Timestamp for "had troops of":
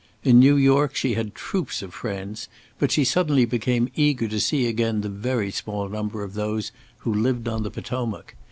1.13-1.93